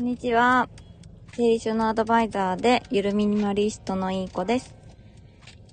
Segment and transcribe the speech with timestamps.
[0.00, 0.66] こんにちは。
[1.34, 4.74] 整理収納アドバイザーで、ゆるミニマリストのいい子です。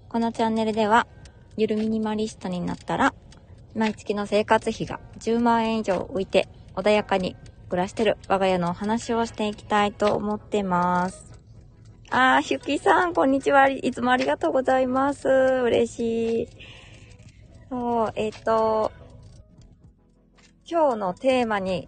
[0.09, 1.07] このチャンネルでは、
[1.55, 3.13] ゆるミニマリストになったら、
[3.73, 7.37] 毎月の生活費が10万円以上浮いて、穏やかに
[7.69, 11.39] 暮らしてる我が家のお話をしていきたいと思ってます。
[12.09, 13.69] あー、ひゅきさん、こんにちは。
[13.69, 15.29] いつもありがとうございます。
[15.29, 16.47] 嬉しい。
[17.69, 18.91] そう、えっ、ー、と、
[20.69, 21.87] 今日のテーマに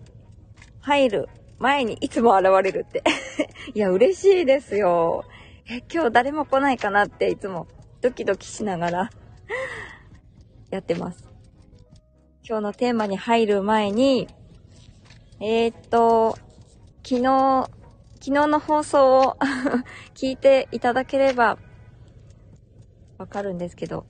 [0.80, 3.03] 入る前にいつも現れるって
[3.75, 5.25] いや、嬉しいですよ。
[5.69, 7.67] え、今日誰も来ないかなっていつも
[8.01, 9.09] ドキドキしながら
[10.71, 11.27] やってます。
[12.47, 14.27] 今日のテーマに入る前に、
[15.39, 16.37] えー、っと、
[17.03, 17.69] 昨日、
[18.16, 19.38] 昨日の放送を
[20.16, 21.57] 聞いていただければ
[23.17, 24.05] わかるんですけど、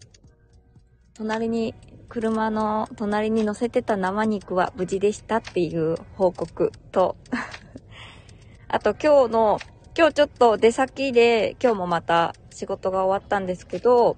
[1.16, 1.74] 隣に
[2.10, 7.16] 車の隣に乗せてた生肉は無事でしたっていう報告と
[8.68, 9.60] あと今日の、
[9.98, 14.16] 今日ちょっと出先で、今日もまた仕事が終わったんですけど、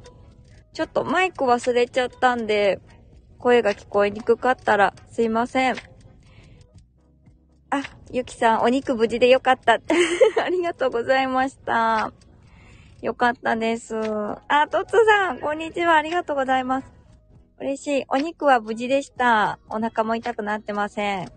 [0.73, 2.79] ちょっとマイク忘れちゃったんで、
[3.39, 5.75] 声が聞こえにくかったらすいません。
[7.69, 7.81] あ、
[8.11, 9.79] ゆきさん、お肉無事でよかった。
[10.43, 12.11] ありがとうございました。
[13.01, 13.95] よかったです。
[14.49, 15.95] あ、とつさん、こんにちは。
[15.95, 17.00] ありがとうございます。
[17.61, 18.05] 嬉しい。
[18.09, 19.59] お肉は無事でした。
[19.69, 21.31] お腹も痛くなってません。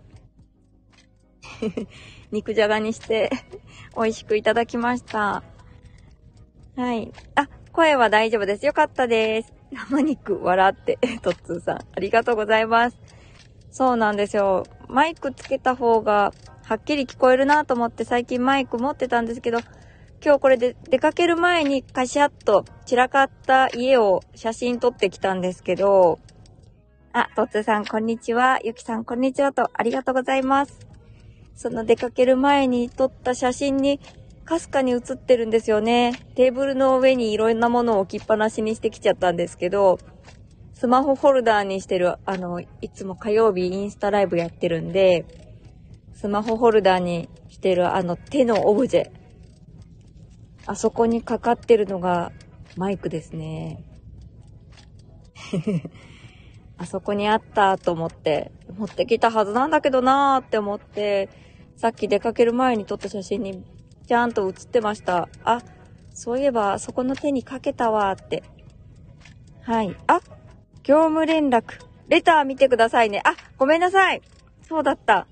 [2.31, 3.29] 肉じゃがにして
[3.95, 5.43] 美味しくいただきました。
[6.75, 7.13] はい。
[7.35, 8.65] あ、声は大丈夫です。
[8.65, 9.53] よかったです。
[9.71, 11.77] 生肉、笑って、 トッツーさん。
[11.77, 12.97] ありがとうございます。
[13.69, 14.65] そうなんですよ。
[14.87, 19.59] マイクつけた方が、はっきり聞こえるなと思って最近マイク持ってたんですけど、
[20.23, 26.19] 今日これで出かける前にカシャッと散らかった家を写真撮ってきたんですけど、
[27.13, 28.59] あ、トッツさんこんにちは。
[28.63, 30.79] ゆきさんこんにちはとありがとうございます。
[31.55, 33.99] その出かける前に撮った写真に
[34.45, 36.13] かすかに写ってるんですよね。
[36.35, 39.97] テーブルの上にいろんなものを置きっぱなしにしてきちゃったんですけど、
[40.73, 45.25] スマホホルダーにしてる、あの、いつも火曜日インスタライブやってるんで、
[46.13, 49.24] スマホホルダーにしてるあの手のオブジェ。
[50.67, 52.31] あそこにかかってるのが
[52.75, 53.83] マイクですね。
[56.77, 61.29] あそこにあったと思って、持ってきたはずなんだけどなーって思って、
[61.77, 63.63] さっき出かける前に撮った写真に
[64.07, 65.29] ちゃんと写ってました。
[65.43, 65.61] あ、
[66.13, 68.43] そういえばそこの手にかけたわーって。
[69.61, 69.95] はい。
[70.07, 70.19] あ、
[70.83, 71.79] 業務連絡。
[72.07, 73.21] レター見てくださいね。
[73.23, 74.21] あ、ごめんなさい。
[74.67, 75.27] そうだった。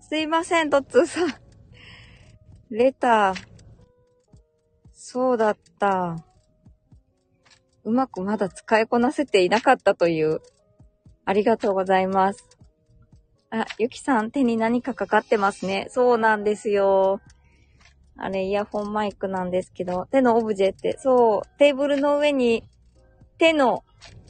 [0.00, 1.34] すいません、トッツーさん。
[2.70, 3.51] レター。
[5.12, 6.16] そうだった。
[7.84, 10.40] うまくまだ使いこなせていなかったという。
[11.26, 12.48] ありがとうございます。
[13.50, 15.86] あ、ゆきさん手に何かかかってますね。
[15.90, 17.20] そうなんですよ。
[18.16, 22.64] あれ、イヤホンマイクなんですけど、手のオブジェって、そう、テーブルの上に
[23.36, 23.84] 手の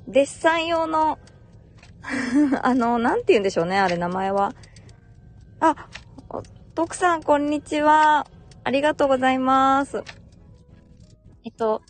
[0.09, 1.21] デッサン用の
[2.61, 4.53] あの、なんて言うんでしょうね、あれ名前は。
[5.61, 5.77] あ、
[6.75, 8.27] 徳さん、こんにちは。
[8.65, 10.03] ありがとうございます。
[11.45, 11.83] えっと、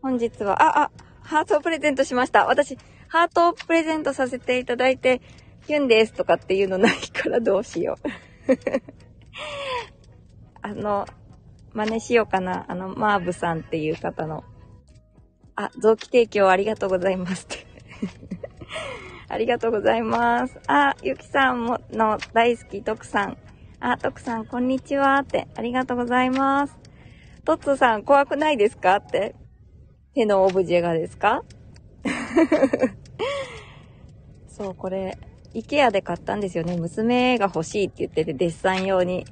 [0.00, 0.90] 本日は、あ、あ、
[1.20, 2.46] ハートをプレゼントしました。
[2.46, 2.78] 私、
[3.08, 5.20] ハートをプレゼントさせていただいて、
[5.66, 8.08] キュンですとかっていうのないからどうしよう。
[10.62, 11.06] あの、
[11.74, 12.64] 真似しようかな。
[12.68, 14.42] あの、マーブさんっていう方の。
[15.54, 17.66] あ、臓器提供ありがとうございますって。
[19.28, 20.58] ありがとうございます。
[20.66, 23.36] あ、ゆきさんもの大好き、徳さん。
[23.80, 25.48] あ、徳さん、こんにちはって。
[25.56, 26.81] ありがとうございます。
[27.44, 28.96] トッツさん、怖くないですか？
[28.96, 29.34] って。
[30.14, 31.42] 手のオブジェがですか？
[34.48, 35.18] そう、これ、
[35.54, 36.76] イケアで買ったんですよね。
[36.76, 39.26] 娘が欲しいって言ってて、デッサン用に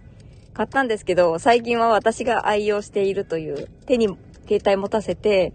[0.55, 4.09] 買ったんですけど、最近は私が愛用しているという、手に
[4.49, 5.53] 携帯持たせて、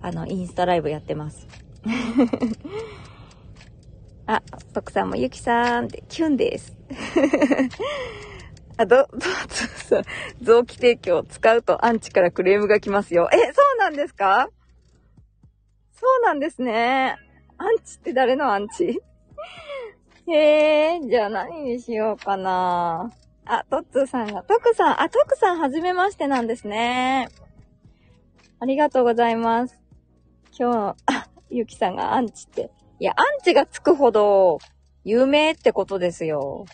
[0.00, 1.48] あの、インスタライブやってます。
[4.26, 4.42] あ、
[4.72, 6.76] 徳さんもゆきさんって、キュンです。
[8.80, 9.08] あ、ど、ど、
[9.88, 10.02] そう、
[10.40, 13.28] 臓器提供を使うとアンチからクレームが来ますよ。
[13.30, 14.48] え、そうなんですか？
[15.92, 17.16] そうなんですね。
[17.58, 19.02] アンチって誰のアンチ？
[20.26, 23.12] へえ、じゃあ何にしようかな。
[23.44, 27.28] あ、トッツーさんが、トクさん、あ、トクさんはじめましてなんですね。
[28.60, 29.78] ありがとうございます。
[30.58, 32.70] 今日、あ、ゆきさんがアンチって。
[32.98, 34.58] いや、アンチがつくほど
[35.04, 36.64] 有名ってことですよ。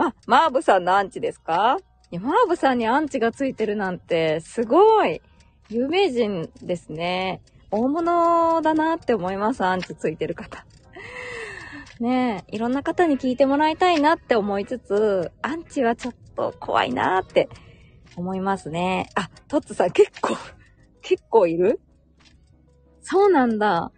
[0.00, 1.76] あ、マーブさんのアンチですか？
[2.12, 5.20] いや、マーブさんにアンチがついてるなんて、すごい
[5.68, 7.42] 有名人ですね。
[7.72, 10.64] 大物だなって思います、アンチついてる方。
[11.98, 17.48] ねえ、いろんな方に聞いてもらいたいなって思いつつ、アンチはちょっと怖いなーって
[18.14, 19.10] 思いますね。
[19.16, 20.36] あ、トッツさん結構、
[21.02, 21.80] 結構いる？
[23.02, 23.90] そうなんだ。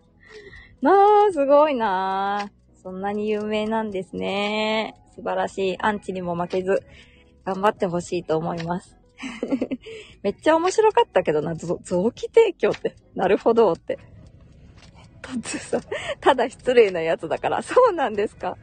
[0.81, 0.93] ま
[1.29, 2.50] あ、すごいな
[2.82, 4.94] そんなに有名なんですね。
[5.14, 5.76] 素晴らしい。
[5.80, 6.82] アンチにも負けず、
[7.44, 8.96] 頑張ってほしいと思います。
[10.22, 11.78] めっちゃ面白かったけどな、臓
[12.12, 12.96] 器提供って。
[13.14, 13.98] なるほどって。
[15.22, 15.80] トッツさ、
[16.20, 17.62] ただ失礼なやつだから。
[17.62, 18.56] そうなんですか。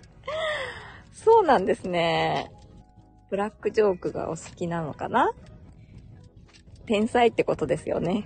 [1.13, 2.51] そうなんですね。
[3.29, 5.31] ブラックジョークがお好きなのかな
[6.85, 8.25] 天才ってことですよね。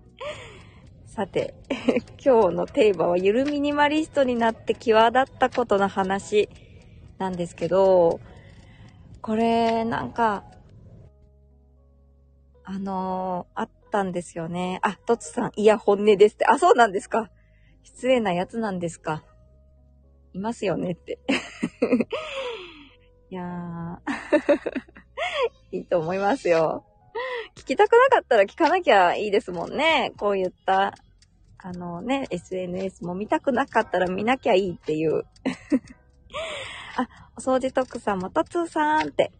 [1.06, 1.54] さて、
[2.24, 6.48] 今日のテーマはゆるミニマリストになって際立ったことの話
[7.22, 8.20] なんですけど、
[9.20, 10.42] これなんか、
[12.64, 14.80] あのー、あったんですよね。
[14.82, 16.46] あ、トツさん、いや、本音ですって。
[16.46, 17.30] あ、そうなんですか。
[17.84, 19.22] 失礼なやつなんですか。
[20.32, 21.20] いますよねって。
[23.30, 23.98] いやー、
[25.76, 26.84] いいと思いますよ。
[27.54, 30.12] 聞きたくなかったら聞かなきゃいいですもんね。
[30.16, 30.94] こういった、
[31.58, 35.24] あのね、SNS も見たくなかったら見なきゃいいっていう。
[36.96, 39.32] あ、お掃除特さんもとつさんって。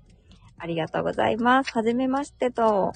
[0.59, 1.73] ありがとうございます。
[1.73, 2.93] はじめましてと。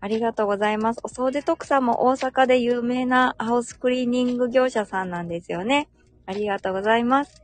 [0.00, 1.00] ありがとうございます。
[1.04, 5.88] お掃除特さんも大阪で有名なハウスクリーニング業者さんなんですよね。
[6.26, 7.42] ありがとうございます。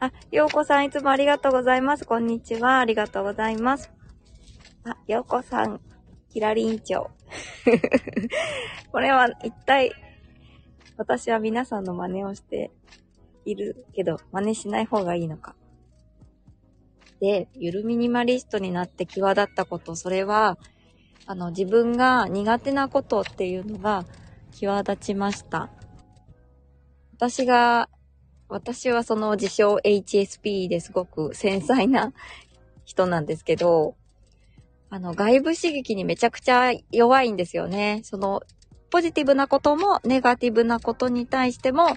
[0.00, 2.04] あ、ようこさんいつもありがとうございます。
[2.04, 2.78] こんにちは。
[2.78, 3.90] ありがとうございます。
[4.84, 5.80] あ、ようこさん、
[6.30, 7.10] キラリン長。
[8.90, 9.92] これは一体、
[10.96, 12.70] 私は皆さんの真似をして
[13.44, 15.54] いるけど、真似しない方がいいのか。
[17.20, 20.58] で、ゆるミニマリストになって際立ったこと、それは、
[21.26, 24.04] あの、自分が苦手なことっていうのが
[24.52, 25.70] 際立ちました。
[27.12, 27.88] 私が
[28.50, 32.12] 私はその自称 HSP ですごく繊細な
[32.84, 33.94] 人なんですけど、
[34.90, 38.00] あの、外部刺激にめちゃくちゃ弱いんですよね。
[38.02, 38.42] その、
[38.90, 41.90] ポジティブなこともネガティブなことに対しても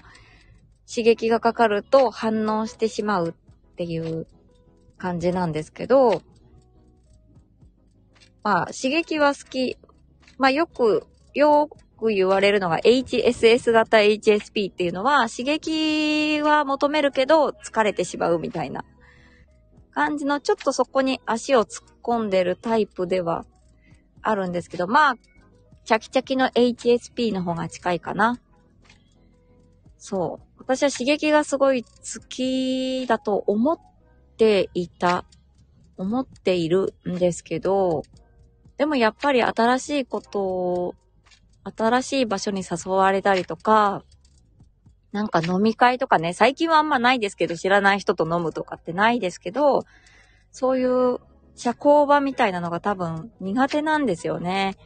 [0.88, 4.28] 刺激がかかると反応してしまうっていう
[5.04, 6.22] 感じなんですけど、
[8.42, 9.76] まあ、刺激は好き。
[10.38, 11.68] まあ、よく、よ
[11.98, 18.84] く言われるのが HSS 型 HSP っていうのは刺激は求めるけど疲れてしまうみたいな
[19.92, 23.44] 感じのちょっとそこに足を突っ込んでるタイプでは
[24.22, 25.14] あるんですけど、まあ、
[25.84, 28.40] チャキチャキの HSP の方が近いかな。
[29.98, 30.54] そう。
[30.58, 31.88] 私は刺激がすごい好
[32.28, 33.78] きだと思っ
[34.36, 35.24] ていた、
[35.96, 38.02] 思っているんですけど、
[38.76, 40.94] でもやっぱり新しいことを
[41.76, 44.02] 新しい場所に誘われたりとか、
[45.12, 49.84] なんか飲み会とかね、最近はあんまないですけど、知らない人と飲むとかってないですけど、
[50.50, 51.18] そういう
[51.54, 54.76] 社交場みたいなのが多分苦手なんですよね。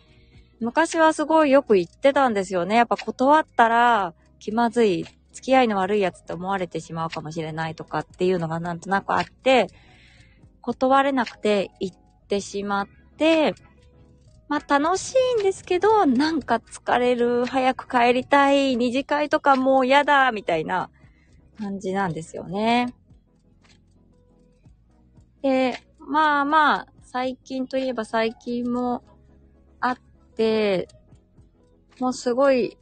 [0.60, 2.76] 昔はすごいよく言ってたんですよね。
[2.76, 5.06] やっぱ断ったら気まずい、
[5.38, 9.68] 付き合いの悪いやつって思われてしまうかもしれないとかっていうのがなんとなくあって、
[10.62, 11.96] 断れなくて行っ
[12.26, 13.54] てしまって、
[14.48, 20.90] まあ楽しいんですけど、なんか疲れる、早く帰りたい、二次会とかもう嫌だ、みたいな
[21.60, 22.92] 感じなんですよね。
[25.42, 29.04] で、まあまあ、最近といえば最近も
[29.78, 29.98] あっ
[30.34, 30.88] て、
[32.00, 32.76] もうすごい、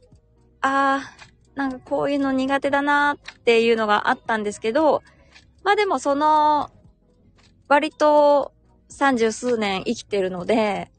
[0.61, 5.01] ああ、なんかこういうの苦手だなっていうのがあったんですけど、
[5.63, 6.69] まあでもその、
[7.67, 8.53] 割と
[8.89, 10.91] 三十数年生きてるので、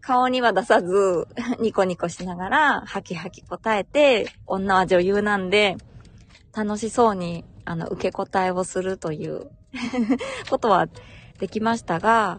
[0.00, 1.26] 顔には出さず、
[1.58, 5.76] ニコニコしながら、ハキハキ答えて、女は女優なんで、
[6.56, 9.50] 楽しそうに、あの、受け答えをするという
[10.48, 10.86] ことは
[11.40, 12.38] できましたが、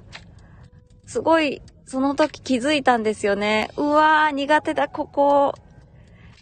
[1.06, 3.70] すごい、その時気づいたんですよね。
[3.76, 5.54] うわー、苦手だ、ここ。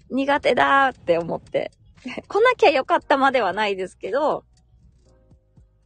[0.09, 1.71] 苦手だって思って。
[2.27, 4.43] 来なきゃよかったまではないですけど、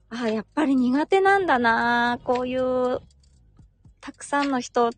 [0.10, 3.00] あ、やっぱり苦手なんだなこういう、
[4.02, 4.90] たくさんの人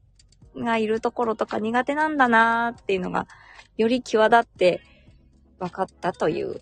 [0.55, 3.27] がいるところとか苦手なんだなーっていうのが、
[3.77, 4.81] より際立って
[5.59, 6.61] 分かったという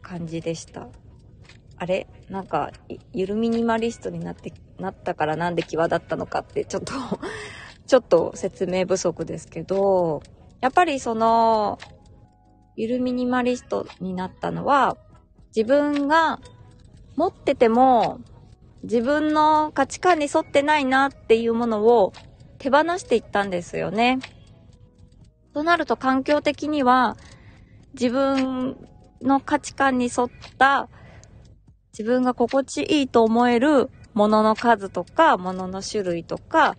[0.00, 0.88] 感じでした。
[1.76, 2.06] あれ？
[2.28, 2.70] なんか、
[3.12, 6.92] ゆるミニマリストになって、なったからなんで際立ったのかって、ちょっと
[7.86, 10.22] ちょっと説明不足ですけど、
[10.60, 11.78] やっぱりその、
[12.76, 14.96] ゆるミニマリストになったのは、
[15.56, 16.40] 自分が
[17.16, 18.20] 持ってても
[18.84, 22.12] 自分の価値観に沿ってないなっていうものを
[22.58, 24.18] 手放していったんですよね。
[25.52, 27.16] となると環境的には
[27.94, 28.76] 自分
[29.22, 30.88] の価値観に沿った
[31.92, 36.76] 自分が心地いいと思える物のの数とか、物の種類とか、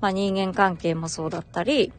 [0.00, 1.92] まあ人間関係もそうだったり、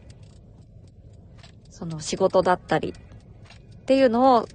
[1.81, 4.47] その仕事だったりっていうのを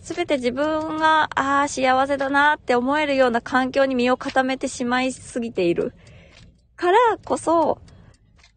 [0.00, 5.92] すべて自分が、ああ、幸せだなって思えるような環境に身を固めてしまいすぎている。
[6.76, 7.82] からこそ、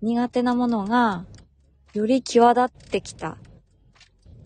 [0.01, 1.25] 苦手なものが、
[1.93, 3.31] より際立ってきた。
[3.31, 3.35] っ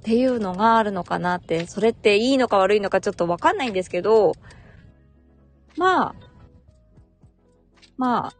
[0.01, 4.31] ていうのがあるのかなって、それっていいのか悪いのかちょっとわかんないんですけど、
[5.77, 6.15] まあ、
[7.97, 8.33] まあ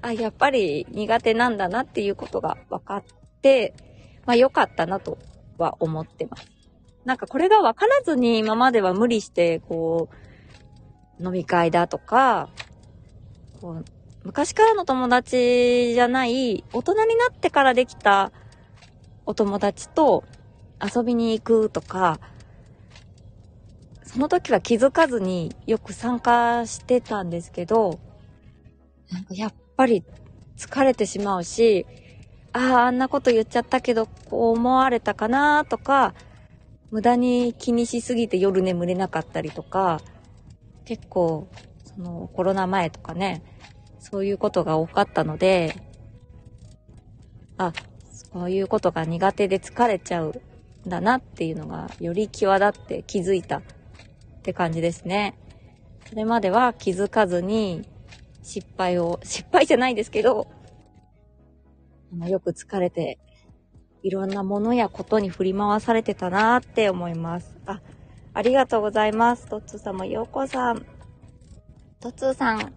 [0.08, 3.04] あ、やっぱり苦手なんだなっていうことが分かっ、
[4.26, 5.18] まあ良かったなと
[5.58, 6.46] は思ってます。
[7.04, 10.08] なんかこれが分からずに今までは無理して、こ
[11.20, 12.50] う、飲み会だとか、
[13.60, 13.84] こう
[14.24, 18.30] 昔からの友達じゃない、大人になってからできた
[19.24, 20.24] お友達と
[20.82, 22.20] 遊びに行くとか、
[24.02, 27.98] その時は気づかずによく参加してたんですけど、
[29.10, 30.04] なんかやっぱり
[30.56, 31.86] 疲れてしまうし、
[32.52, 36.14] ああ、あんなこと言っちゃったけど、こう思われたかなとか、
[36.90, 40.00] 無駄に気にしすぎて夜眠れなかったりとか、
[40.84, 41.48] 結構、
[41.84, 43.42] そのコロナ前とかね、
[43.98, 45.74] そういうことが多かったので、
[47.58, 47.72] あ、
[48.32, 50.34] そういうことが苦手で疲れちゃう
[50.86, 53.62] んだなっていうのがより際立って気づいたっ
[54.42, 55.36] て感じですね。
[56.08, 57.86] それまでは気づかずに
[58.42, 60.48] 失敗を、失敗じゃないですけど、
[62.26, 63.18] よく疲れて
[64.02, 67.56] いろんなものやことに振り回されてたなーって思います。
[67.66, 67.80] あ、
[68.32, 69.46] ありがとうございます。
[69.46, 70.86] トッツーさんもようこさん。
[72.00, 72.72] トッツーさん、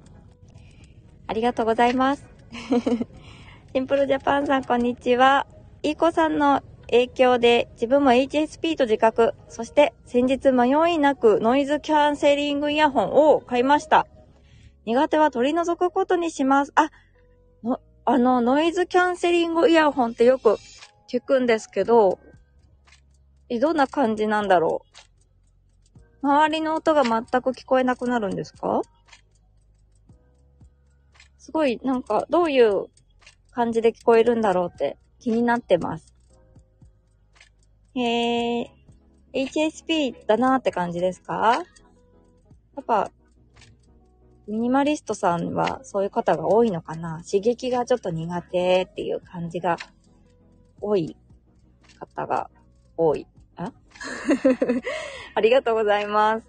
[1.27, 2.25] ありがとうございます。
[3.73, 5.47] シンプルジャパンさん、こんにちは。
[5.83, 14.07] いい子さんの影響で自分も HSP と自覚、そして先日迷いなくノイズキャンセリングイヤホンを買いました。
[14.85, 16.73] 苦手は取り除くことにします。
[16.75, 16.89] あ、
[18.11, 20.57] あの、ノイズキャンセリングイヤホンってよく
[21.07, 22.19] 聞くんですけど、
[23.47, 24.85] え、どんな感じなんだろ
[26.21, 26.27] う？
[26.27, 28.81] 周りの音が全く聞こえなくなるんですか？
[31.37, 32.87] すごい、なんか、どういう
[33.51, 36.13] 感じで聞こえるんだろうって気になってます。
[37.95, 38.71] へえ、
[39.33, 41.63] HSP だなーって感じですか？
[42.75, 43.09] やっぱ、
[44.51, 47.23] ミニマリストさんはそういう方が多いのかな？
[47.23, 49.77] 刺激がちょっと苦手っていう感じが
[50.81, 51.15] 多い
[51.97, 52.49] 方が
[52.97, 53.25] 多い。
[53.55, 53.71] あ？
[55.35, 56.47] ありがとうございます。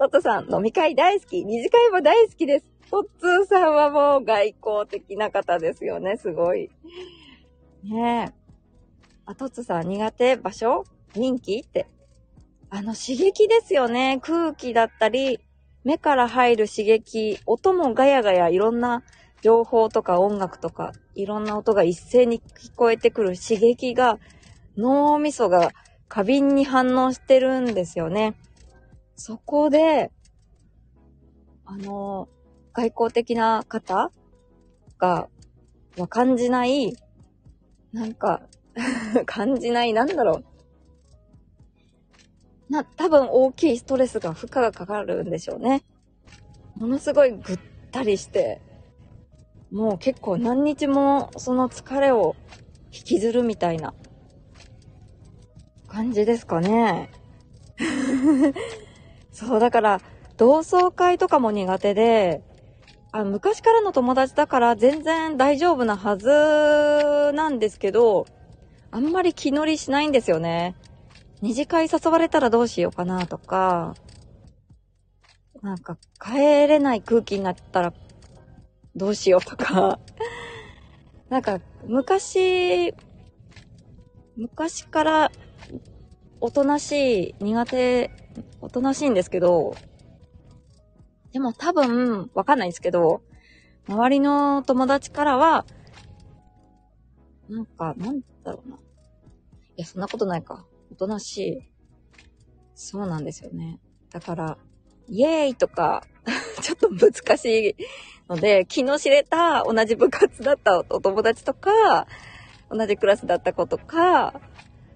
[0.00, 1.44] トットさん、飲み会大好き。
[1.44, 2.68] 二次会も大好きです。
[2.90, 6.70] トッツーさんはもう外交的な方ですよね、すごい。
[7.84, 8.34] ねえ。
[9.26, 10.36] あ、トッツーさん苦手？
[10.36, 10.82] 場所？
[11.14, 11.58] 人気？
[11.58, 11.86] って。
[12.68, 14.18] あの刺激ですよね。
[14.20, 15.38] 空気だったり、
[15.84, 19.02] 目から入る刺激、音もガヤガヤいろんな
[19.42, 24.18] 情報とか音楽とか、いろんな音が一斉に聞こえてくる刺激が、
[24.76, 25.72] 脳みそが
[26.08, 28.34] 過敏に反応してるんですよね。
[29.16, 30.12] そこで、
[31.64, 32.28] あの、
[32.72, 34.10] 外交的な方
[34.98, 35.28] が、
[35.98, 36.96] は感じない、
[37.92, 38.42] なんか
[39.26, 40.44] 感じない、なんだろう。
[42.72, 45.84] な、多分大きいストレスが負荷がかかるんでしょうね。
[46.76, 47.58] ものすごいぐっ
[47.90, 48.62] たりして、
[49.70, 52.34] もう結構何日もその疲れを
[52.90, 53.92] 引きずるみたいな
[55.86, 57.10] 感じですかね。
[59.30, 60.00] そう、だから、
[60.38, 62.42] 同窓会とかも苦手で、
[63.12, 68.26] あ昔からの友達だから全然大丈夫なはずなんですけど、
[68.90, 70.74] あんまり気乗りしないんですよね。
[71.42, 73.96] 二次会誘われたらどうしようかなとか、
[75.60, 77.92] なんか帰れない空気になったら
[78.94, 79.98] どうしようとか、
[81.28, 82.94] なんか、昔、
[84.36, 85.32] 昔から
[86.40, 88.10] おとなしい、苦手、
[88.60, 89.74] おとなしいんですけど、
[91.32, 93.20] でも多分、わかんないんですけど、
[93.88, 95.66] 周りの友達からは、
[97.48, 98.76] なんか、なんだろうな。
[98.76, 98.78] い
[99.78, 100.64] や、そんなことないか。
[100.92, 101.62] おとなしい。
[102.74, 103.80] そうなんですよね。
[104.10, 104.58] だから、
[105.08, 106.04] イエーイとか、
[106.60, 107.76] ちょっと難しい
[108.28, 112.06] ので、気の知れた同じ部活だったお友達とか、
[112.70, 114.40] 同じクラスだった子とか、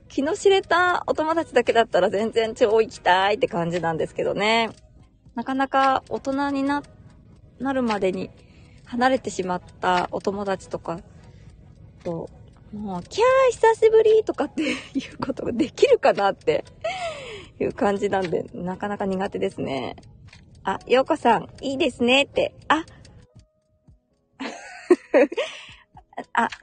[0.08, 4.70] 気の知れたお友達だけだったら全然超行きたいって感じなんですけどね。
[5.34, 6.82] なかなか大人にな、
[7.58, 8.30] なるまでに
[8.84, 11.00] 離れてしまったお友達とか
[12.04, 12.28] と、
[12.72, 14.74] もう、キャー久しぶりとかってい
[15.12, 16.64] うことができるかなって
[17.60, 19.96] いう感じなんで、なかなか苦手ですね。
[20.64, 22.54] あ、ようこさん、いいですねって。
[22.68, 22.84] あ、
[26.32, 26.48] あ、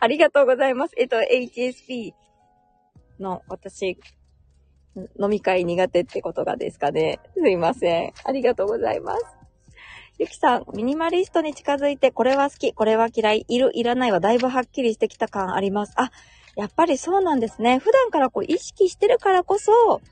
[0.00, 0.94] ありがとうございます。
[0.96, 2.12] えっと、HSP
[3.18, 3.98] の私、
[5.20, 7.20] 飲み会苦手ってことがですかね。
[7.34, 8.12] すいません。
[8.24, 9.37] ありがとうございます。
[10.18, 15.92] ゆきさん、ミニマリストに近づいて、これは好き、これは嫌い、いる、いらないはだいぶはっきりしてきた感あります。
[15.94, 16.10] あ、
[16.56, 17.78] やっぱりそうなんですね。
[17.78, 20.02] 普段からこう意識してるからこそ、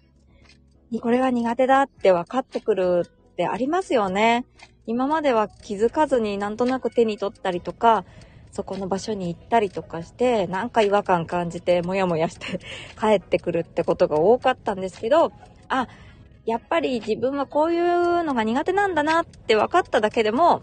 [1.00, 4.46] これが苦手だって分かってくるってありますよね。
[4.86, 8.04] 今までは気づかずになんとなく手に取ったりとか、
[8.52, 12.60] そこの場所に行ったりとかして、なんか違和感感じて、もやもやして
[12.96, 15.32] 帰ってくるってことが多かったんですけど、
[15.68, 15.88] あ、
[16.46, 20.60] やっぱり自分はこういうのが苦手なんだなって分かっただけでも、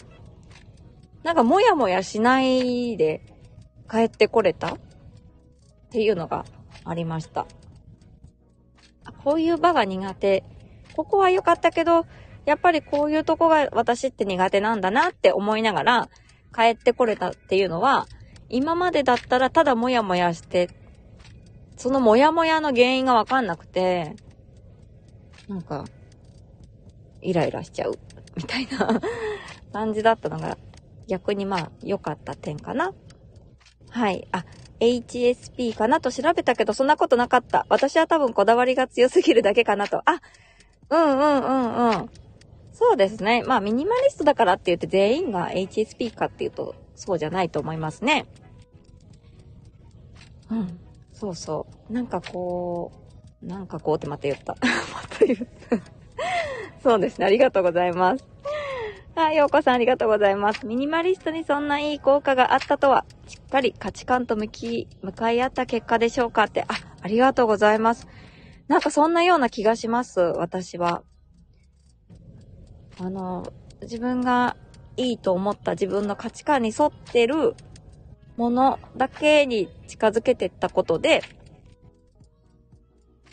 [1.23, 3.21] なんかもやもやしないで
[3.91, 4.79] 帰ってこれたっ
[5.91, 6.45] ていうのが
[6.85, 7.45] ありました。
[9.23, 10.43] こういう場が苦手。
[10.95, 12.05] ここは良かったけど、
[12.45, 16.09] やっぱりこういうとこが私って苦手なんだなって思いながら、
[16.55, 18.07] 帰ってこれたっていうのは、
[18.49, 20.69] 今までだったらただもやもやして、
[21.75, 24.15] そのもやもやの原因がわかんなくて、
[25.47, 25.85] なんか、
[27.21, 27.97] イライラしちゃう、
[28.35, 29.01] みたいな
[29.71, 30.57] 感じだったのが、
[31.07, 32.93] 逆にまあ、良かった点かな。
[33.89, 34.27] はい。
[34.31, 34.45] あ、
[34.79, 37.65] HSP かなと調べたけど、そんなことなかった。
[37.69, 40.01] 私は多分こだわりが強すぎるだけかなと。
[40.05, 40.21] あ、
[40.89, 42.09] うんうんうんうん。
[42.71, 43.43] そうですね。
[43.43, 48.25] まあ、ミニマリストだからって言って全員が HSP かっていうと、そうじゃないと思いますね。
[50.49, 50.79] うん。
[51.13, 51.93] そうそう。
[51.93, 52.91] なんかこ
[53.43, 54.57] う、なんかこうってまた言った。
[55.13, 55.39] また言っ
[55.69, 55.77] た。
[56.81, 57.25] そうですね。
[57.25, 58.25] ありがとうございます。
[59.15, 60.65] はい、ようこさんありがとうございます。
[60.65, 68.07] ミニマリストにそんないい効果があったとは、しっかり価値観と向き、向かい合った結果でしょうかって、あ、ありがとうございます。
[68.67, 71.03] なんかそんなような気がします、私は。
[72.99, 74.55] あの、自分が
[74.97, 77.55] いいと思った自分の価値観に沿ってる
[78.35, 81.21] ものだけに近づけてったことで、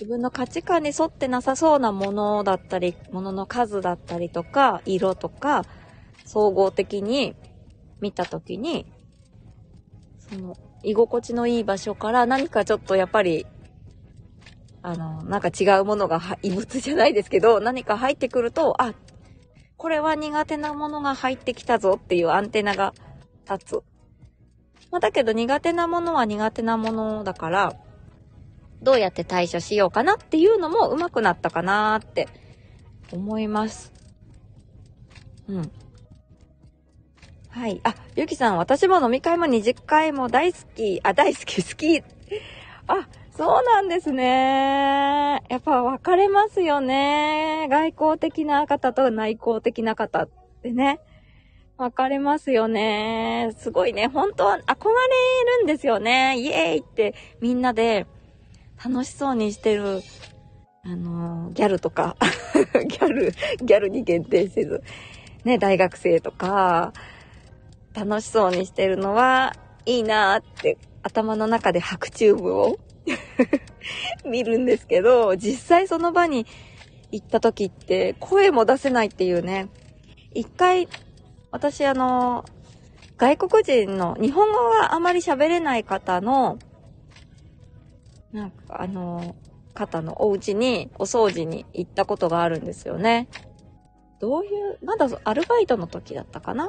[0.01, 5.67] 自分の価値観に沿ってなさそうなものだったり、ものの数だったりとか、色とか、
[6.25, 7.37] 総合的に
[8.01, 8.87] 見たときに、
[10.19, 13.45] その、居心地のいい場所から何かちょっとやっぱり、
[14.81, 18.95] あの、なんか違うものが、異物じゃないですけど、何か入ってくると、あ、
[19.77, 22.95] これは苦手なものが入ってきたぞっていうアンテナが
[23.51, 23.83] 立つ。
[24.91, 27.77] まあ、だけど苦手なものは苦手なものだから、
[28.83, 32.29] どうやって対処しようかなっていうのも上手くなったかなーって
[33.13, 33.93] 思います。
[35.49, 35.73] うん。
[37.51, 37.81] はい。
[37.83, 41.01] あ、ゆきさん、私も飲み会も二次会も大好き。
[41.03, 42.03] あ、大好き、 好き。
[42.87, 45.43] あ、そうなんですね。
[45.49, 47.67] やっぱ分かれますよね。
[47.69, 50.29] 外交的な方と内向的な方っ
[50.63, 51.01] てね。
[51.77, 53.53] 分かれますよね。
[53.57, 54.07] すごいね。
[54.07, 56.39] 本当は憧れるんですよね。
[56.39, 58.07] イエーイってみんなで
[58.83, 60.03] 楽しそうにしてる、
[60.85, 62.17] あのギャルとか
[62.89, 64.83] ギャル、ギャルに限定せず、
[65.45, 66.93] ね、大学生とか、
[67.93, 72.79] 楽しそうにしてるのはいいなーって頭の中で白チューブを
[74.25, 76.47] 見るんですけど、実際その場に
[77.13, 79.69] 行った時って声も出せないっていうね。
[80.33, 80.89] 一回、
[81.51, 82.45] 私あの、
[83.17, 86.59] 外国人の、日本語があまり喋れない方の、
[88.33, 89.35] なんかあの、
[89.75, 93.29] 方のお家にお掃除に行ったことがあるんですよね。
[94.21, 96.69] どういう、まだアルバイトの時だったかな？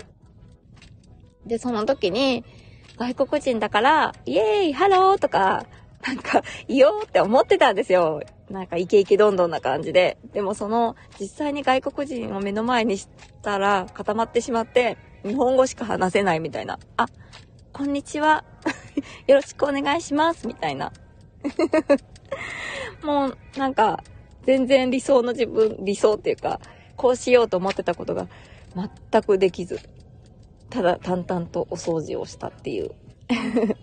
[1.46, 2.46] で、その時に、
[2.98, 5.66] 外国人だから、イエーイハローとか、
[6.06, 8.22] なんか、いいよって思ってたんですよ。
[8.50, 10.18] なんかイケイケどんどんな感じで。
[10.34, 13.08] でもその、実際に外国人を目の前にし
[13.42, 16.80] たら固まってしまって、日本語しか話せないみたいな。
[16.98, 17.08] あ、
[17.72, 18.44] こんにちは。
[19.28, 20.48] よろしくお願いします。
[20.48, 20.92] みたいな。
[23.04, 24.04] もう、なんか、
[24.44, 26.60] 全然理想の自分、理想っていうか、
[26.96, 28.28] こうしようと思ってたことが
[28.76, 29.80] 全くできず、
[30.70, 32.92] ただ淡々とお掃除をしたっていう。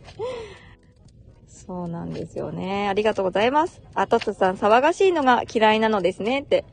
[1.46, 2.88] そうなんですよね。
[2.88, 3.82] ありがとうございます。
[3.94, 6.64] あ、トツさん、騒がしいのが嫌いなのですねって。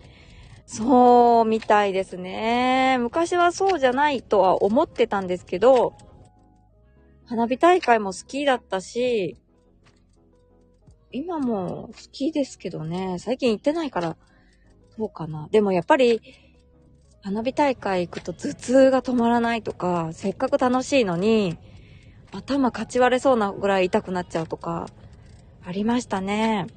[0.66, 2.98] そう、みたいですね。
[3.00, 5.94] 昔はそうじゃないとは思ってたんですけど、
[7.26, 9.38] 花火大会も好きだったし、
[11.12, 14.18] 今も好きですけどね、最近行ってないから、
[14.98, 15.48] どうかな。
[15.52, 16.22] でもやっぱり、
[17.22, 21.58] 花火大会行くと頭痛が止まらないとか、せっかく楽しいのに、
[22.32, 24.88] 頭かち割れそうなぐらい痛くなっちゃうとか、
[25.64, 26.68] ありましたね。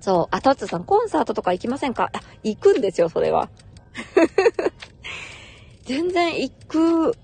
[0.00, 0.28] そう。
[0.30, 2.10] あ、トッツさん、コンサートとか行きませんか？
[2.12, 3.50] あ、行くんですよ、それは。
[5.84, 7.16] 全然行く、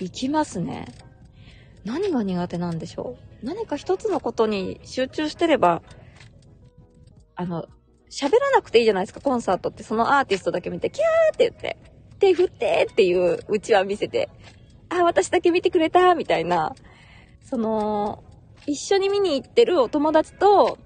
[0.00, 0.86] 行きますね。
[1.84, 3.23] 何が苦手なんでしょう？
[3.44, 5.82] 何か一つのことに集中してれば、
[7.36, 7.68] あの、
[8.10, 9.82] 喋らなくていいじゃないですか、コンサートって。
[9.82, 11.76] そのアーティストだけ見て、キャーって言って、
[12.18, 14.30] 手振ってっていううちわ見せて、
[14.88, 16.74] あ、私だけ見てくれたみたいな、
[17.44, 18.24] その、
[18.66, 20.78] 一緒に見に行ってるお友達と、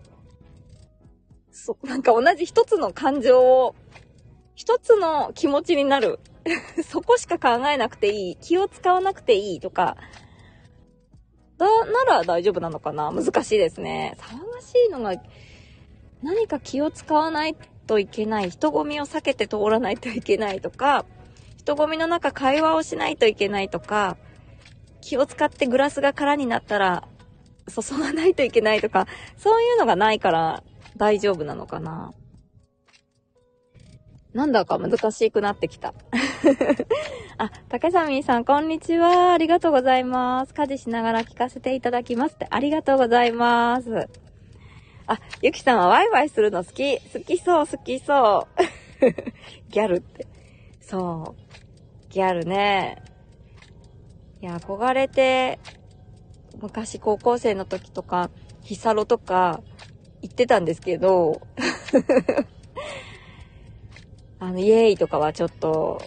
[1.52, 3.76] そ、なんか同じ一つの感情を、
[4.56, 6.18] 一つの気持ちになる。
[6.82, 8.36] そこしか考えなくていい。
[8.36, 9.96] 気を使わなくていいとか、
[11.58, 13.10] だ、なら大丈夫なのかな？
[13.10, 14.16] 難しいですね。
[14.18, 15.14] 騒がしいのが、
[16.22, 18.50] 何か気を使わないといけない。
[18.50, 21.04] 人混みを避けて通らないといけないとか、
[21.56, 24.16] 人混みの中会話をしないといけないとか、
[25.00, 27.08] 気を使ってグラスが空になったら
[27.68, 30.62] 注がないといけないとか、そういうのがないから
[30.96, 32.12] 大丈夫なのかな？
[34.34, 35.94] なんだか難しくなってきた。
[37.38, 39.32] あ、竹さみさん、こんにちは。
[39.32, 40.52] ありがとうございます。
[40.52, 42.46] 家事しながら聞かせていただきますって。
[42.50, 44.08] ありがとうございます。
[45.06, 46.98] あ、ゆきさんはワイワイするの好き。
[47.10, 49.08] 好きそう、好きそう。
[49.70, 50.26] ギャルって。
[50.82, 52.10] そう。
[52.10, 53.02] ギャルね。
[54.42, 55.58] いや、憧れて、
[56.60, 58.30] 昔高校生の時とか、
[58.62, 59.62] ヒサロとか
[60.20, 61.40] 行ってたんですけど、
[64.40, 66.00] あの、イエーイとかはちょっと、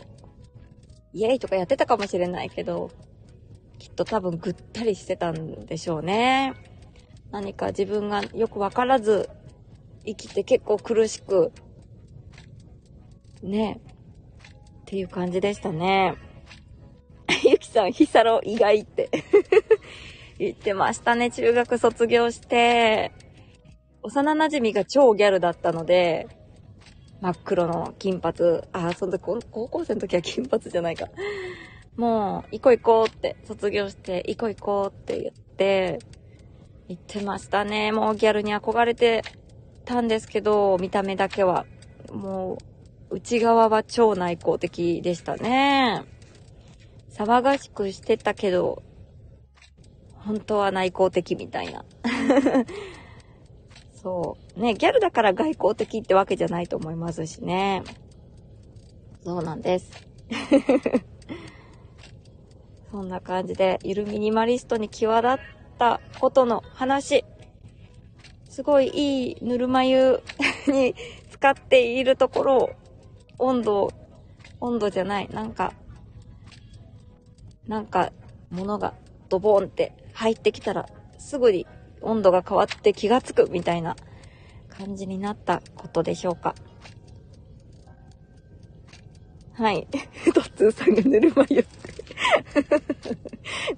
[1.13, 2.91] イエーイとかやってたかもしれないけど、
[3.78, 6.54] きっと多分ぐったりしてたんでしょうね。
[7.32, 9.30] 何か自分がよくわからず、
[10.06, 11.52] 生きて結構苦しく、
[13.44, 13.82] ね、
[14.82, 16.15] っていう感じでしたね。
[17.44, 19.10] ゆきさん、ヒサロ意外って
[20.39, 21.32] 言ってましたね。
[21.32, 23.12] 中学卒業して、
[24.04, 26.28] 幼馴染が超ギャルだったので、
[27.21, 28.62] 真っ黒の金髪。
[28.73, 31.07] あ、その時、高校生の時は金髪じゃないか。
[31.95, 35.99] もう、行こう行こうって、卒業して、行こう行こうって言って、
[36.88, 37.91] 言ってましたね。
[37.91, 39.21] もうギャルに憧れて
[39.86, 41.67] たんですけど、見た目だけは。
[42.12, 42.57] も
[43.12, 46.03] う、内側は超内向的でしたね。
[47.12, 48.81] 騒がしくしてたけど、
[50.15, 51.86] 本当は内向的みたいな。
[53.93, 54.40] そう。
[54.62, 57.84] ね、ギャルだから外交的ってわけじゃないと思いますしね。
[59.24, 59.91] そうなんです。
[62.91, 65.38] そんな感じで、ゆるミニマリストに際立っ
[65.78, 67.26] たことの話。
[68.50, 70.21] すごいいいぬるま湯
[70.67, 70.93] に
[71.30, 72.69] 使っているところを、
[73.39, 73.91] 温度、
[74.60, 75.74] 温度じゃない、なんか、
[77.67, 78.12] なんか、
[78.50, 78.93] 物が
[79.30, 80.86] ドボンって入ってきたら、
[81.17, 81.65] すぐに
[82.02, 83.95] 温度が変わって気がつくみたいな
[84.82, 86.56] 感じになったことでしょうか。
[89.54, 89.88] はい。
[90.34, 91.63] トッツーさんがぬるま湯。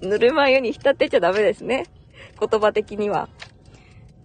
[0.00, 1.84] ぬるま湯に浸ってちゃダメですね。
[2.40, 3.28] 言葉的には。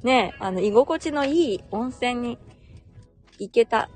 [0.03, 2.37] ねえ、あの、居心地のいい温泉に
[3.39, 3.89] 行けた。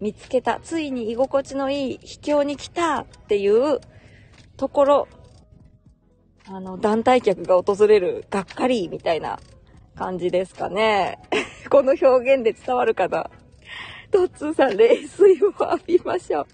[0.00, 0.60] 見つけた。
[0.60, 3.80] ついに居心地のいい秘境に来たっていう
[4.58, 5.08] ところ
[6.46, 9.38] あの、団体客が訪れるがっかりみたいな
[9.94, 11.18] 感じですかね。
[11.70, 13.30] この表現で伝わるかな？
[14.10, 16.46] トッツーさん、冷水を浴びましょう。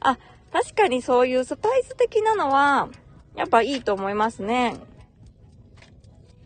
[0.00, 0.18] あ、
[0.52, 2.88] 確かにそういうスパイス的なのは、
[3.34, 4.76] やっぱいいと思いますね。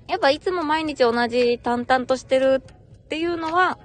[0.09, 3.79] やっぱいつも毎日同じ淡々としてるっていうのは、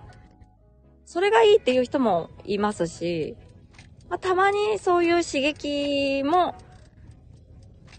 [1.06, 3.38] それがいいっていう人もいますし、
[4.10, 6.56] まあ、たまにそういう刺激も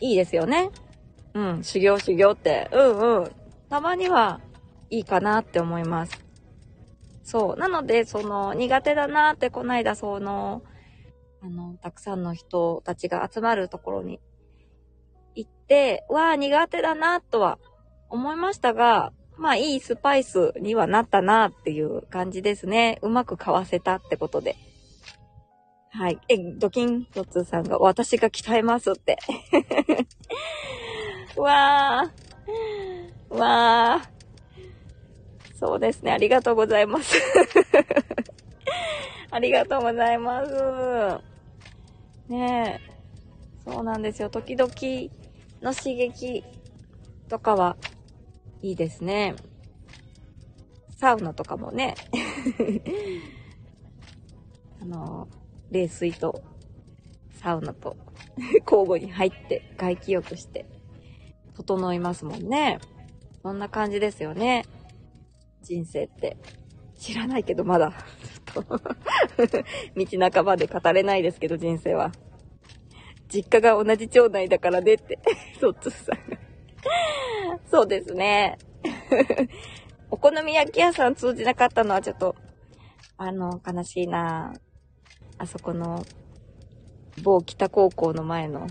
[0.01, 0.71] いいですよね。
[1.35, 3.31] うん、修行修行って、うんうん。
[3.69, 4.41] たまには
[4.91, 6.27] いいかなって思います。
[7.23, 7.57] そう。
[7.57, 10.63] なので、その、苦手だなって、こないだ、その、
[11.43, 14.21] あの、たくさんの人たちが集まるところに
[15.35, 17.59] 行って、わあ、苦手だなとは
[18.09, 22.99] 思いましたが、まあ、いいスパイスにはなったなっていう感じですね。
[23.03, 24.57] うまくかわせたってことで。
[25.91, 26.19] はい。
[26.29, 29.19] え、ドキントツーさんが、私が鍛えますって。
[31.37, 33.39] わー。
[33.39, 34.17] わー。
[35.59, 36.13] そうですね。
[36.13, 37.19] ありがとうございます。
[39.31, 40.53] ありがとうございます。
[42.29, 42.81] ねえ。
[43.65, 44.29] そうなんですよ。
[44.29, 44.71] 時々
[45.63, 46.45] の刺激
[47.29, 47.79] とかは
[48.61, 49.35] いいですね。
[50.99, 51.95] サウナとかもね。
[54.83, 55.27] あの、
[55.71, 56.43] 冷水と
[57.41, 57.97] サウナと
[58.71, 60.67] 交互に入って外気浴して
[61.55, 62.79] 整いますもんね。
[63.43, 64.67] そんな感じですよね。
[65.67, 66.37] 人生って。
[66.95, 67.93] 知らないけど、まだ。
[68.55, 72.13] ちょっと道半ばで語れないですけど、人生は。
[73.29, 75.19] 実家が同じ町内だからねって、
[75.61, 76.39] そっつさんが。
[77.67, 78.57] そうですね。
[80.11, 82.37] お好み焼き屋さん通じなかったのはちょっと、
[83.19, 84.55] あの、悲しいな
[85.39, 86.05] あそこの、
[87.23, 88.67] 某北高校の前の。
[88.67, 88.69] っ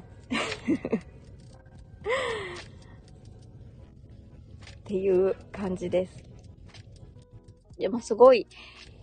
[4.88, 6.25] ていう感じです。
[7.78, 8.48] でもすごい、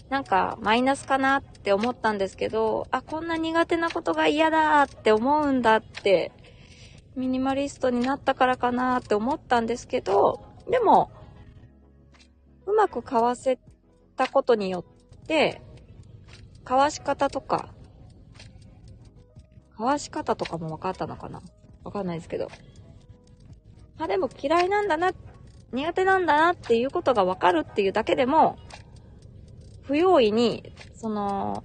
[0.09, 6.33] なんかマイナスかなって思ったんですけど、あ、こんな苦手なことが嫌だって思うんだって、
[7.17, 11.11] ミニマリストになったからかなって思ったんですけど、でも、
[12.67, 13.59] うまくかわせ
[14.17, 15.61] たことによって、
[16.65, 17.69] かわし方とか、
[19.77, 21.43] かわし方とかも分かったのかな
[21.85, 22.49] わかんないですけど。
[23.99, 25.15] あ、でも嫌いなんだなっ、
[25.73, 28.59] 苦手なんだなっていうことが分かるっていうだけでも、
[29.83, 31.65] 不用意に、その、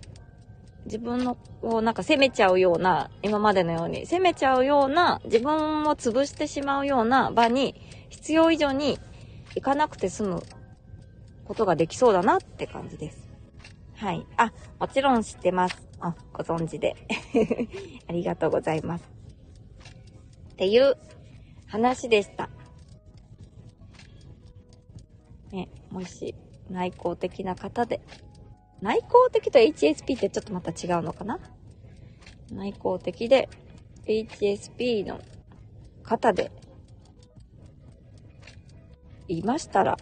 [0.86, 7.76] 自分の、をなんか責めちゃうような、今までのように、責めちゃうような、自分を潰してしまうような場に、
[8.10, 9.00] 必要以上に
[9.56, 10.44] 行かなくて済む
[11.44, 13.28] ことができそうだなって感じです。
[13.96, 14.26] はい。
[14.38, 15.88] あ、もちろん知ってます。
[16.00, 16.96] あ、ご存知で。
[18.08, 19.04] ありがとうございます。
[20.54, 20.96] っていう
[21.68, 22.50] 話でした。
[25.90, 26.36] もし
[26.70, 28.02] 内向的な方で、
[28.82, 31.40] 内向的と HSP ってちょっとまた違うのかな？
[32.52, 33.50] 内向的で
[34.06, 35.20] HSP の
[36.04, 36.52] 方で
[39.28, 39.98] いましたら、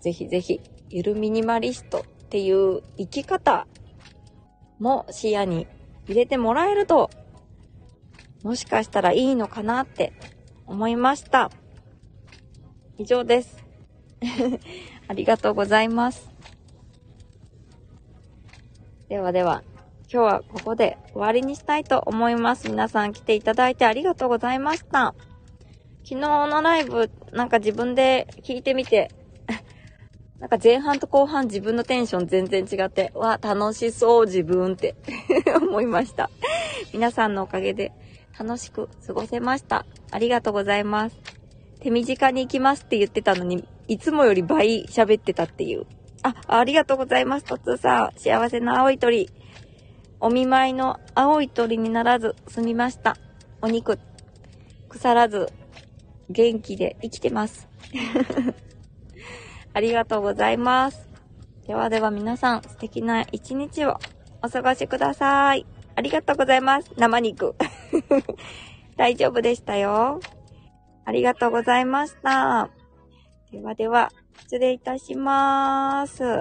[0.00, 0.60] ぜひぜひ、
[0.90, 3.66] ゆるミニマリストっていう生き方
[4.78, 5.66] も視野に
[6.06, 7.10] 入れてもらえると、
[8.42, 10.12] もしかしたらいいのかなって
[10.66, 11.50] 思いました。
[12.98, 13.64] 以上です。
[15.08, 16.30] ありがとうございます。
[19.08, 19.62] ではでは、
[20.12, 22.68] 今日はここで終わりにしたいと思います。
[22.70, 25.14] 皆さん来ていただいてありがとうございました。
[26.04, 29.10] 昨日のライブ、なんか自分で聞いてみて、
[30.38, 34.94] なんか前半と後半自分のテンション全然違って、わ、楽しそう自分って
[35.56, 36.30] 思いました。
[36.92, 37.92] 皆さんのおかげで
[38.38, 39.86] 楽しく過ごせました。
[40.10, 41.16] ありがとうございます。
[41.80, 45.86] 手短に行きますって言ってたのに、いつもより倍喋ってたっていう。
[46.22, 48.18] あ、ありがとうございます、とつーさん。
[48.18, 49.30] 幸せな青い鳥。
[50.20, 53.16] お見舞いの青い鳥にならず済みました。
[53.60, 53.98] お肉、
[54.88, 55.52] 腐らず、
[56.30, 57.68] 元気で生きてます。
[59.74, 61.08] ありがとうございます。
[61.66, 63.98] ではでは皆さん、素敵な一日を
[64.42, 65.66] お過ごしください。
[65.96, 66.90] ありがとうございます。
[66.96, 67.54] 生肉。
[68.96, 70.20] 大丈夫でしたよ。
[71.04, 72.83] ありがとうございました。
[73.54, 76.40] ではでは、失礼いたします。